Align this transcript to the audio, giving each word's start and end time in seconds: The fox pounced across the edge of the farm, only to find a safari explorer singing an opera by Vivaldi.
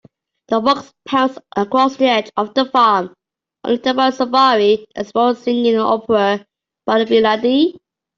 The 0.47 0.59
fox 0.59 0.91
pounced 1.05 1.37
across 1.55 1.95
the 1.97 2.07
edge 2.07 2.31
of 2.35 2.55
the 2.55 2.65
farm, 2.65 3.13
only 3.63 3.77
to 3.77 3.93
find 3.93 4.11
a 4.11 4.17
safari 4.17 4.87
explorer 4.95 5.35
singing 5.35 5.75
an 5.75 5.81
opera 5.81 6.43
by 6.87 7.05
Vivaldi. 7.05 7.79